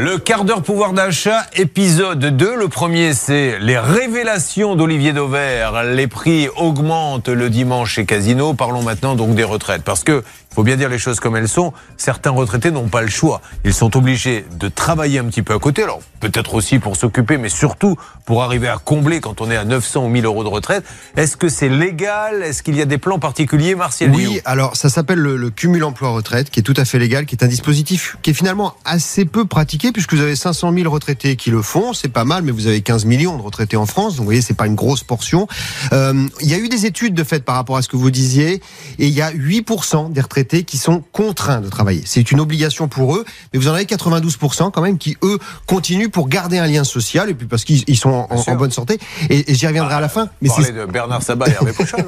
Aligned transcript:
Le 0.00 0.16
quart 0.16 0.44
d'heure 0.44 0.62
pouvoir 0.62 0.92
d'achat, 0.92 1.44
épisode 1.56 2.20
2. 2.20 2.54
Le 2.54 2.68
premier, 2.68 3.14
c'est 3.14 3.58
les 3.58 3.76
révélations 3.76 4.76
d'Olivier 4.76 5.12
Dauvert. 5.12 5.82
Les 5.82 6.06
prix 6.06 6.46
augmentent 6.56 7.28
le 7.28 7.50
dimanche 7.50 7.94
chez 7.94 8.06
Casino. 8.06 8.54
Parlons 8.54 8.84
maintenant 8.84 9.16
donc 9.16 9.34
des 9.34 9.42
retraites. 9.42 9.82
Parce 9.82 10.04
que 10.04 10.22
faut 10.54 10.62
bien 10.62 10.76
dire 10.76 10.88
les 10.88 10.98
choses 10.98 11.20
comme 11.20 11.36
elles 11.36 11.48
sont. 11.48 11.72
Certains 11.96 12.30
retraités 12.30 12.70
n'ont 12.70 12.88
pas 12.88 13.02
le 13.02 13.08
choix. 13.08 13.40
Ils 13.64 13.74
sont 13.74 13.96
obligés 13.96 14.44
de 14.58 14.68
travailler 14.68 15.18
un 15.18 15.24
petit 15.24 15.42
peu 15.42 15.54
à 15.54 15.58
côté. 15.58 15.82
Alors, 15.82 16.00
peut-être 16.20 16.54
aussi 16.54 16.78
pour 16.78 16.96
s'occuper, 16.96 17.38
mais 17.38 17.48
surtout 17.48 17.96
pour 18.24 18.42
arriver 18.42 18.68
à 18.68 18.78
combler 18.78 19.20
quand 19.20 19.40
on 19.40 19.50
est 19.50 19.56
à 19.56 19.64
900 19.64 20.04
ou 20.04 20.08
1000 20.08 20.24
euros 20.24 20.44
de 20.44 20.48
retraite. 20.48 20.84
Est-ce 21.16 21.36
que 21.36 21.48
c'est 21.48 21.68
légal? 21.68 22.42
Est-ce 22.42 22.62
qu'il 22.62 22.76
y 22.76 22.82
a 22.82 22.86
des 22.86 22.98
plans 22.98 23.18
particuliers, 23.18 23.74
Martial 23.74 24.10
Oui, 24.14 24.40
alors 24.44 24.76
ça 24.76 24.88
s'appelle 24.88 25.18
le, 25.18 25.36
le 25.36 25.50
cumul 25.50 25.84
emploi-retraite, 25.84 26.50
qui 26.50 26.60
est 26.60 26.62
tout 26.62 26.74
à 26.76 26.84
fait 26.84 26.98
légal, 26.98 27.26
qui 27.26 27.34
est 27.34 27.44
un 27.44 27.48
dispositif 27.48 28.16
qui 28.22 28.30
est 28.30 28.34
finalement 28.34 28.74
assez 28.84 29.24
peu 29.24 29.44
pratiqué, 29.44 29.92
puisque 29.92 30.14
vous 30.14 30.22
avez 30.22 30.36
500 30.36 30.72
000 30.72 30.90
retraités 30.90 31.36
qui 31.36 31.50
le 31.50 31.62
font. 31.62 31.92
C'est 31.92 32.08
pas 32.08 32.24
mal, 32.24 32.42
mais 32.42 32.52
vous 32.52 32.66
avez 32.66 32.80
15 32.80 33.04
millions 33.04 33.36
de 33.36 33.42
retraités 33.42 33.76
en 33.76 33.86
France. 33.86 34.14
Donc, 34.14 34.20
vous 34.20 34.24
voyez, 34.24 34.42
c'est 34.42 34.54
pas 34.54 34.66
une 34.66 34.74
grosse 34.74 35.04
portion. 35.04 35.46
Euh, 35.92 36.26
il 36.40 36.48
y 36.48 36.54
a 36.54 36.58
eu 36.58 36.68
des 36.68 36.86
études 36.86 37.14
de 37.14 37.24
fait 37.24 37.44
par 37.44 37.54
rapport 37.54 37.76
à 37.76 37.82
ce 37.82 37.88
que 37.88 37.96
vous 37.96 38.10
disiez, 38.10 38.62
et 38.98 39.06
il 39.06 39.12
y 39.12 39.22
a 39.22 39.30
8% 39.30 40.12
des 40.12 40.20
retraités 40.20 40.37
qui 40.44 40.78
sont 40.78 41.02
contraints 41.12 41.60
de 41.60 41.68
travailler. 41.68 42.02
C'est 42.04 42.30
une 42.30 42.40
obligation 42.40 42.88
pour 42.88 43.16
eux, 43.16 43.24
mais 43.52 43.58
vous 43.58 43.68
en 43.68 43.74
avez 43.74 43.84
92% 43.84 44.70
quand 44.70 44.82
même 44.82 44.98
qui, 44.98 45.16
eux, 45.22 45.38
continuent 45.66 46.08
pour 46.08 46.28
garder 46.28 46.58
un 46.58 46.66
lien 46.66 46.84
social 46.84 47.28
et 47.30 47.34
puis 47.34 47.46
parce 47.46 47.64
qu'ils 47.64 47.96
sont 47.96 48.26
en, 48.30 48.54
bonne 48.56 48.70
santé. 48.70 48.98
Et, 49.30 49.54
j'y 49.54 49.66
reviendrai 49.66 49.94
à 49.94 50.00
la 50.00 50.08
fin. 50.08 50.28
Mais 50.42 50.48
c'est 50.48 50.72
de 50.72 50.84
Bernard 50.86 51.22
Sabat 51.22 51.48
et 51.48 51.52
Hervé 51.52 51.72
Pochon. 51.72 51.98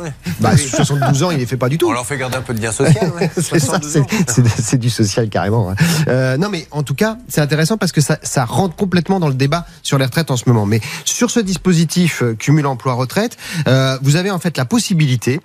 bah, 0.40 0.56
72 0.56 1.22
ans, 1.22 1.30
il 1.30 1.38
les 1.38 1.46
fait 1.46 1.56
pas 1.56 1.68
du 1.68 1.78
tout. 1.78 1.88
On 1.88 1.92
leur 1.92 2.06
fait 2.06 2.18
garder 2.18 2.36
un 2.36 2.42
peu 2.42 2.54
de 2.54 2.60
lien 2.60 2.72
social. 2.72 3.12
c'est 4.58 4.78
du 4.78 4.90
social 4.90 5.28
carrément. 5.28 5.74
Euh, 6.08 6.36
non, 6.36 6.48
mais 6.48 6.66
en 6.70 6.82
tout 6.82 6.94
cas, 6.94 7.16
c'est 7.28 7.40
intéressant 7.40 7.76
parce 7.76 7.92
que 7.92 8.00
ça, 8.00 8.18
ça 8.22 8.44
rentre 8.44 8.76
complètement 8.76 9.20
dans 9.20 9.28
le 9.28 9.34
débat 9.34 9.66
sur 9.82 9.98
les 9.98 10.04
retraites 10.04 10.30
en 10.30 10.36
ce 10.36 10.44
moment. 10.46 10.66
Mais 10.66 10.80
sur 11.04 11.30
ce 11.30 11.40
dispositif 11.40 12.22
euh, 12.22 12.34
cumul 12.34 12.66
emploi-retraite, 12.66 13.36
euh, 13.66 13.98
vous 14.02 14.16
avez 14.16 14.30
en 14.30 14.38
fait 14.38 14.56
la 14.56 14.64
possibilité 14.64 15.40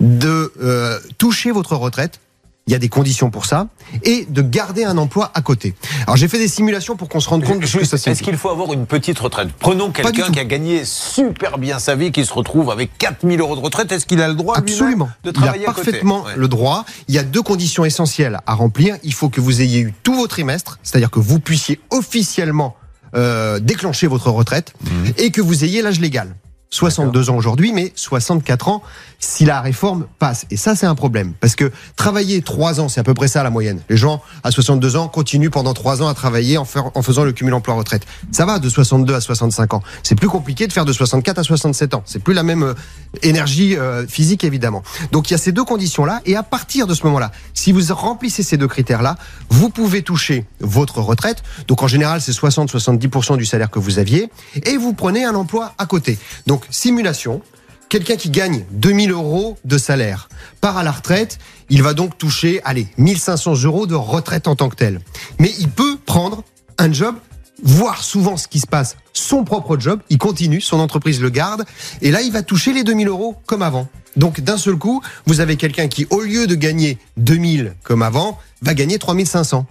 de 0.00 0.52
euh, 0.62 0.98
toucher 1.18 1.50
votre 1.50 1.76
retraite 1.76 2.20
il 2.66 2.72
y 2.72 2.76
a 2.76 2.78
des 2.78 2.88
conditions 2.88 3.30
pour 3.30 3.46
ça, 3.46 3.68
et 4.04 4.26
de 4.28 4.42
garder 4.42 4.84
un 4.84 4.96
emploi 4.96 5.30
à 5.34 5.42
côté. 5.42 5.74
Alors 6.02 6.16
j'ai 6.16 6.28
fait 6.28 6.38
des 6.38 6.48
simulations 6.48 6.94
pour 6.94 7.08
qu'on 7.08 7.20
se 7.20 7.28
rende 7.28 7.44
compte 7.44 7.60
de 7.60 7.66
ce 7.66 7.78
que 7.78 7.84
ça 7.84 7.96
Est-ce 8.10 8.22
qu'il 8.22 8.36
faut 8.36 8.50
avoir 8.50 8.72
une 8.72 8.86
petite 8.86 9.18
retraite? 9.18 9.48
Prenons 9.58 9.90
quelqu'un 9.90 10.30
qui 10.30 10.38
a 10.38 10.44
gagné 10.44 10.84
super 10.84 11.58
bien 11.58 11.78
sa 11.78 11.96
vie, 11.96 12.12
qui 12.12 12.24
se 12.24 12.32
retrouve 12.32 12.70
avec 12.70 12.96
4000 12.98 13.40
euros 13.40 13.56
de 13.56 13.60
retraite. 13.60 13.90
Est-ce 13.92 14.06
qu'il 14.06 14.20
a 14.22 14.28
le 14.28 14.34
droit 14.34 14.56
Absolument. 14.56 15.08
de 15.24 15.30
travailler 15.30 15.64
Il 15.64 15.68
a 15.68 15.72
parfaitement 15.72 16.24
le 16.36 16.48
droit. 16.48 16.84
Il 17.08 17.14
y 17.14 17.18
a 17.18 17.22
deux 17.22 17.42
conditions 17.42 17.84
essentielles 17.84 18.38
à 18.46 18.54
remplir. 18.54 18.96
Il 19.02 19.14
faut 19.14 19.30
que 19.30 19.40
vous 19.40 19.62
ayez 19.62 19.80
eu 19.80 19.94
tous 20.02 20.14
vos 20.14 20.26
trimestres, 20.26 20.78
c'est-à-dire 20.82 21.10
que 21.10 21.20
vous 21.20 21.40
puissiez 21.40 21.80
officiellement 21.90 22.76
euh, 23.16 23.58
déclencher 23.58 24.06
votre 24.06 24.30
retraite 24.30 24.74
mmh. 24.80 24.88
et 25.18 25.30
que 25.32 25.40
vous 25.40 25.64
ayez 25.64 25.82
l'âge 25.82 25.98
légal. 25.98 26.36
62 26.70 27.30
ans 27.30 27.36
aujourd'hui, 27.36 27.72
mais 27.72 27.92
64 27.96 28.68
ans 28.68 28.82
si 29.18 29.44
la 29.44 29.60
réforme 29.60 30.06
passe. 30.18 30.46
Et 30.50 30.56
ça, 30.56 30.74
c'est 30.74 30.86
un 30.86 30.94
problème. 30.94 31.34
Parce 31.40 31.56
que 31.56 31.70
travailler 31.96 32.42
3 32.42 32.80
ans, 32.80 32.88
c'est 32.88 33.00
à 33.00 33.02
peu 33.02 33.12
près 33.12 33.28
ça 33.28 33.42
la 33.42 33.50
moyenne. 33.50 33.80
Les 33.88 33.96
gens 33.96 34.22
à 34.44 34.50
62 34.50 34.96
ans 34.96 35.08
continuent 35.08 35.50
pendant 35.50 35.74
3 35.74 36.02
ans 36.02 36.08
à 36.08 36.14
travailler 36.14 36.58
en, 36.58 36.66
en 36.94 37.02
faisant 37.02 37.24
le 37.24 37.32
cumul 37.32 37.52
emploi-retraite. 37.54 38.06
Ça 38.30 38.46
va 38.46 38.58
de 38.58 38.68
62 38.68 39.14
à 39.14 39.20
65 39.20 39.74
ans. 39.74 39.82
C'est 40.02 40.14
plus 40.14 40.28
compliqué 40.28 40.66
de 40.66 40.72
faire 40.72 40.84
de 40.84 40.92
64 40.92 41.38
à 41.38 41.42
67 41.42 41.94
ans. 41.94 42.02
C'est 42.06 42.22
plus 42.22 42.34
la 42.34 42.42
même 42.42 42.62
euh, 42.62 42.74
énergie 43.22 43.76
euh, 43.76 44.06
physique, 44.06 44.44
évidemment. 44.44 44.82
Donc 45.12 45.30
il 45.30 45.32
y 45.32 45.34
a 45.34 45.38
ces 45.38 45.52
deux 45.52 45.64
conditions-là. 45.64 46.22
Et 46.24 46.36
à 46.36 46.42
partir 46.42 46.86
de 46.86 46.94
ce 46.94 47.04
moment-là, 47.04 47.30
si 47.52 47.72
vous 47.72 47.92
remplissez 47.92 48.42
ces 48.42 48.56
deux 48.56 48.68
critères-là, 48.68 49.16
vous 49.50 49.70
pouvez 49.70 50.02
toucher 50.02 50.46
votre 50.60 51.00
retraite. 51.00 51.42
Donc 51.68 51.82
en 51.82 51.88
général, 51.88 52.20
c'est 52.20 52.32
60-70% 52.32 53.36
du 53.36 53.44
salaire 53.44 53.70
que 53.70 53.78
vous 53.78 53.98
aviez. 53.98 54.30
Et 54.64 54.76
vous 54.76 54.94
prenez 54.94 55.24
un 55.24 55.34
emploi 55.34 55.74
à 55.76 55.86
côté. 55.86 56.18
Donc 56.46 56.59
simulation 56.70 57.42
quelqu'un 57.90 58.16
qui 58.16 58.30
gagne 58.30 58.64
2000 58.70 59.10
euros 59.10 59.58
de 59.64 59.76
salaire 59.76 60.30
part 60.62 60.78
à 60.78 60.82
la 60.82 60.92
retraite, 60.92 61.38
il 61.68 61.82
va 61.82 61.92
donc 61.92 62.16
toucher, 62.16 62.60
allez, 62.64 62.86
1500 62.96 63.64
euros 63.64 63.86
de 63.86 63.94
retraite 63.94 64.48
en 64.48 64.56
tant 64.56 64.70
que 64.70 64.76
tel. 64.76 65.00
Mais 65.38 65.52
il 65.58 65.68
peut 65.68 65.98
prendre 66.06 66.42
un 66.78 66.90
job, 66.92 67.16
voir 67.62 68.02
souvent 68.02 68.36
ce 68.36 68.48
qui 68.48 68.60
se 68.60 68.66
passe, 68.66 68.96
son 69.12 69.44
propre 69.44 69.76
job, 69.78 70.00
il 70.08 70.18
continue, 70.18 70.60
son 70.60 70.78
entreprise 70.78 71.20
le 71.20 71.30
garde, 71.30 71.64
et 72.00 72.10
là, 72.10 72.22
il 72.22 72.32
va 72.32 72.42
toucher 72.42 72.72
les 72.72 72.84
2000 72.84 73.08
euros 73.08 73.36
comme 73.44 73.62
avant. 73.62 73.88
Donc, 74.16 74.40
d'un 74.40 74.56
seul 74.56 74.76
coup, 74.76 75.02
vous 75.26 75.40
avez 75.40 75.56
quelqu'un 75.56 75.88
qui, 75.88 76.06
au 76.10 76.20
lieu 76.20 76.46
de 76.46 76.54
gagner 76.54 76.98
2000 77.16 77.74
comme 77.82 78.02
avant, 78.02 78.38
va 78.62 78.74
gagner 78.74 78.98
3500. 78.98 79.66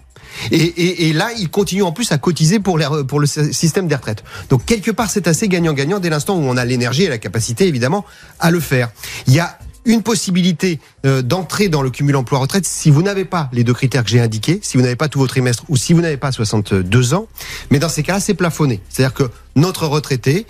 Et, 0.52 1.14
là, 1.14 1.30
il 1.38 1.50
continue 1.50 1.84
en 1.84 1.92
plus 1.92 2.12
à 2.12 2.18
cotiser 2.18 2.60
pour, 2.60 2.80
pour 3.08 3.20
le 3.20 3.28
système 3.28 3.88
des 3.88 3.96
retraites. 3.96 4.24
Donc 4.50 4.66
quelque 4.66 4.92
part, 4.92 5.10
c'est 5.10 5.28
assez 5.28 5.48
gagnant-gagnant 5.48 6.00
dès 6.00 6.10
l'instant 6.10 6.38
où 6.38 6.42
on 6.42 6.58
a 6.58 6.66
l'énergie 6.66 7.04
et 7.04 7.10
la 7.10 7.18
capacité, 7.18 7.68
évidemment, 7.68 8.06
à 8.40 8.52
le 8.52 8.60
faire. 8.60 8.90
Il 9.28 9.34
y 9.34 9.40
a 9.40 9.58
une 9.86 10.04
possibilité 10.04 10.80
euh, 11.06 11.22
d'entrer 11.22 11.70
dans 11.70 11.82
le 11.82 11.90
cumul 11.90 12.16
emploi-retraite 12.16 12.66
si 12.66 12.92
vous 12.92 13.02
n'avez 13.02 13.26
pas 13.26 13.50
les 13.54 13.64
deux 13.64 13.74
critères 13.74 14.04
que 14.04 14.10
j'ai 14.10 14.20
indiqués, 14.20 14.60
si 14.62 14.78
vous 14.78 14.84
n'avez 14.84 14.96
pas 14.96 15.08
tous 15.08 15.20
vos 15.20 15.28
trimestres 15.28 15.64
ou 15.70 15.78
si 15.78 15.94
vous 15.94 16.02
n'avez 16.02 16.18
pas 16.18 16.32
62 16.32 17.14
ans. 17.14 17.28
Mais 17.72 17.80
dans 17.80 17.90
ces 17.90 18.04
cas-là, 18.04 18.20
c'est 18.20 18.34
plafonné. 18.34 18.82
C'est-à-dire 18.90 19.14
que 19.14 19.30
notre 19.56 19.88
retraité, 19.88 20.46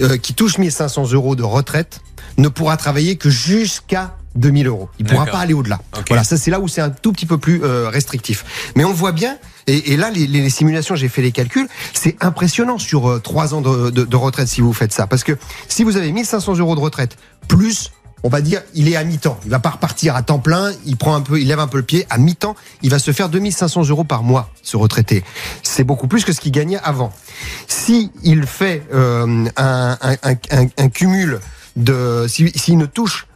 euh, 0.00 0.16
qui 0.16 0.34
touche 0.34 0.58
1500 0.58 1.12
euros 1.12 1.36
de 1.36 1.42
retraite, 1.42 2.00
ne 2.36 2.48
pourra 2.48 2.76
travailler 2.76 3.16
que 3.16 3.30
jusqu'à 3.30 4.16
2000 4.34 4.66
euros. 4.66 4.88
Il 4.98 5.06
ne 5.06 5.10
pourra 5.10 5.26
pas 5.26 5.38
aller 5.38 5.54
au-delà. 5.54 5.80
Voilà, 6.08 6.24
ça 6.24 6.36
c'est 6.36 6.50
là 6.50 6.60
où 6.60 6.68
c'est 6.68 6.80
un 6.80 6.90
tout 6.90 7.12
petit 7.12 7.26
peu 7.26 7.38
plus 7.38 7.62
euh, 7.62 7.88
restrictif. 7.88 8.44
Mais 8.76 8.84
on 8.84 8.92
voit 8.92 9.12
bien, 9.12 9.36
et, 9.66 9.96
là 9.96 10.10
les, 10.10 10.26
les, 10.26 10.50
simulations, 10.50 10.96
j'ai 10.96 11.08
fait 11.08 11.22
les 11.22 11.32
calculs, 11.32 11.68
c'est 11.92 12.16
impressionnant 12.22 12.78
sur 12.78 13.08
euh, 13.08 13.20
trois 13.20 13.34
3 13.34 13.54
ans 13.54 13.60
de, 13.60 13.90
de, 13.90 14.04
de, 14.04 14.16
retraite 14.16 14.46
si 14.46 14.60
vous 14.60 14.72
faites 14.72 14.92
ça. 14.92 15.08
Parce 15.08 15.24
que 15.24 15.36
si 15.68 15.82
vous 15.82 15.96
avez 15.96 16.12
1500 16.12 16.58
euros 16.58 16.76
de 16.76 16.80
retraite, 16.80 17.16
plus, 17.48 17.90
on 18.22 18.28
va 18.28 18.40
dire, 18.40 18.62
il 18.74 18.88
est 18.88 18.94
à 18.94 19.02
mi-temps. 19.02 19.38
Il 19.44 19.50
va 19.50 19.58
pas 19.58 19.70
repartir 19.70 20.14
à 20.14 20.22
temps 20.22 20.38
plein, 20.38 20.70
il 20.86 20.96
prend 20.96 21.14
un 21.14 21.20
peu, 21.20 21.40
il 21.40 21.48
lève 21.48 21.58
un 21.58 21.66
peu 21.66 21.78
le 21.78 21.82
pied. 21.82 22.06
À 22.10 22.18
mi-temps, 22.18 22.54
il 22.82 22.90
va 22.90 22.98
se 22.98 23.10
faire 23.10 23.28
2500 23.28 23.88
euros 23.88 24.04
par 24.04 24.22
mois, 24.22 24.50
ce 24.62 24.76
retraité. 24.76 25.24
C'est 25.62 25.84
beaucoup 25.84 26.06
plus 26.06 26.24
que 26.24 26.32
ce 26.32 26.40
qu'il 26.40 26.52
gagnait 26.52 26.78
avant. 26.84 27.12
Si 27.66 28.12
il 28.22 28.46
fait 28.46 28.86
euh, 28.94 29.46
un, 29.56 29.98
un, 30.00 30.16
un, 30.22 30.66
un, 30.78 30.88
cumul 30.88 31.40
de, 31.76 32.26
s'il 32.28 32.78
ne 32.78 32.86
touche 32.86 33.26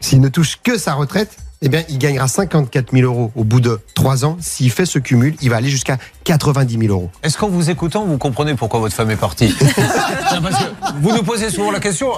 s'il 0.00 0.20
ne 0.20 0.28
touche 0.28 0.58
que 0.62 0.78
sa 0.78 0.94
retraite, 0.94 1.36
eh 1.62 1.68
bien, 1.68 1.84
il 1.88 1.98
gagnera 1.98 2.26
54 2.26 2.92
000 2.92 3.04
euros 3.04 3.32
au 3.36 3.44
bout 3.44 3.60
de 3.60 3.80
trois 3.94 4.24
ans. 4.24 4.38
S'il 4.40 4.70
fait 4.70 4.86
ce 4.86 4.98
cumul, 4.98 5.36
il 5.42 5.50
va 5.50 5.56
aller 5.56 5.68
jusqu'à 5.68 5.98
90 6.24 6.78
000 6.78 6.92
euros. 6.92 7.10
Est-ce 7.22 7.38
qu'en 7.38 7.48
vous 7.48 7.70
écoutant, 7.70 8.04
vous 8.04 8.18
comprenez 8.18 8.54
pourquoi 8.54 8.80
votre 8.80 8.94
femme 8.94 9.10
est 9.10 9.16
partie 9.16 9.48
Vous 11.00 11.14
nous 11.14 11.22
posez 11.22 11.50
souvent 11.50 11.70
la 11.70 11.80
question. 11.80 12.08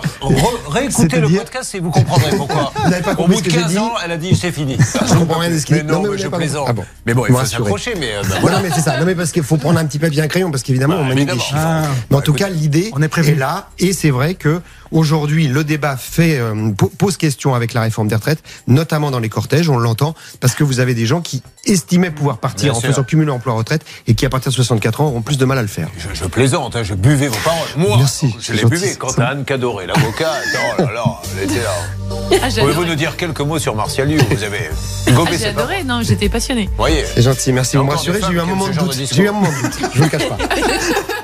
réécoutez 0.69 1.21
le 1.21 1.29
podcast 1.29 1.75
et 1.75 1.81
vous 1.81 1.91
comprendrez 1.91 2.37
pourquoi. 2.37 2.73
Vous 2.83 3.23
au 3.23 3.29
bout 3.29 3.41
de 3.41 3.49
15 3.49 3.77
ans, 3.79 3.93
elle 4.05 4.13
a 4.13 4.17
dit 4.17 4.35
c'est 4.35 4.53
fini. 4.53 4.77
je 4.79 5.15
comprends 5.15 5.39
rien 5.39 5.51
de 5.51 5.59
ce 5.59 5.67
qu'il 5.67 5.77
dit. 5.77 5.85
Non, 5.85 6.03
mais, 6.03 6.19
je 6.19 6.29
plaisante. 6.29 6.67
Ah 6.69 6.73
bon. 6.73 6.85
Mais 7.07 7.15
bon, 7.15 7.27
il 7.27 7.35
faut 7.35 7.45
s'approcher. 7.45 7.95
Mais 7.99 8.13
euh, 8.13 8.23
bah, 8.29 8.37
voilà. 8.41 8.61
mais 8.61 8.71
c'est 8.75 8.81
ça. 8.81 8.99
Non, 8.99 9.07
mais 9.07 9.15
parce 9.15 9.33
qu'il 9.33 9.43
faut 9.43 9.57
prendre 9.57 9.79
un 9.79 9.85
petit 9.85 9.99
papier 9.99 10.21
et 10.21 10.23
un 10.23 10.29
crayon 10.29 10.51
parce 10.51 10.63
qu'évidemment, 10.63 10.97
bah, 10.97 11.03
on 11.03 11.15
met 11.15 11.25
des 11.25 11.33
chiffres. 11.39 11.55
Ah. 11.57 11.83
mais 12.11 12.17
en 12.17 12.21
tout 12.21 12.33
cas, 12.33 12.49
l'idée 12.49 12.93
est 13.01 13.35
là. 13.37 13.69
Et 13.79 13.93
c'est 13.93 14.11
vrai 14.11 14.35
que 14.35 14.61
aujourd'hui, 14.91 15.49
le 15.49 15.65
débat 15.65 15.97
fait 15.97 16.39
euh, 16.39 16.73
pose 16.99 17.17
question 17.17 17.55
avec 17.55 17.73
la 17.75 17.81
réforme 17.83 18.09
des 18.09 18.15
retraites, 18.15 18.43
notamment 18.67 19.11
dans 19.11 19.21
les 19.21 19.29
cortèges, 19.29 19.69
on 19.69 19.79
l'entend, 19.79 20.15
parce 20.41 20.55
que 20.55 20.65
vous 20.65 20.81
avez 20.81 20.95
des 20.95 21.07
gens 21.07 21.21
qui 21.21 21.43
estimaient 21.65 22.11
pouvoir 22.11 22.39
partir 22.39 22.77
en 22.77 22.81
faisant 22.81 23.05
cumuler 23.05 23.31
emploi-retraite 23.31 23.85
et 24.07 24.15
qui, 24.15 24.27
à 24.27 24.29
partir 24.29 24.51
de 24.51 24.57
64 24.57 25.01
ans, 25.01 25.07
auront 25.07 25.23
plus 25.23 25.39
de 25.39 25.45
mal 25.45 25.59
à 25.59 25.63
le 25.63 25.69
faire. 25.69 25.89
Je, 26.13 26.25
plaisante, 26.25 26.77
hein, 26.77 26.83
je 26.83 26.95
buvais 26.95 27.29
vos 27.29 27.39
paroles. 27.45 27.69
Moi, 27.77 27.97
Merci, 27.99 28.35
je 28.41 28.53
les 28.53 28.65
buvais. 28.65 28.95
Quant 28.97 29.13
à 29.13 29.25
Anne 29.25 29.45
Cadoré, 29.45 29.87
l'avocat, 29.87 30.33
oh 30.79 30.83
là 30.83 30.93
là, 30.93 31.05
elle 31.37 31.51
était 31.51 31.63
là. 31.63 31.75
Ah, 32.43 32.49
Pouvez-vous 32.59 32.85
nous 32.85 32.95
dire 32.95 33.17
quelques 33.17 33.41
mots 33.41 33.59
sur 33.59 33.75
Martial 33.75 34.09
Vous 34.09 34.43
avez 34.45 34.71
gobé 35.15 35.31
ah, 35.33 35.37
J'ai 35.39 35.47
adoré, 35.47 35.85
non, 35.85 36.03
j'étais 36.03 36.29
passionné. 36.29 36.69
Voyez. 36.77 37.05
C'est 37.15 37.23
gentil, 37.23 37.53
merci. 37.53 37.77
Vous 37.77 37.85
me 37.85 37.91
rassurez, 37.91 38.21
j'ai 38.27 38.35
eu 38.35 38.41
un 38.41 38.47
moment 38.47 38.69
de 38.69 38.75
doute. 38.75 38.97
J'ai 39.13 39.23
eu 39.23 39.29
un 39.29 39.33
moment 39.33 39.49
de 39.49 39.63
doute, 39.63 39.91
je 39.95 39.99
ne 39.99 40.05
le 40.05 40.11
cache 40.11 40.29
pas. 40.29 40.39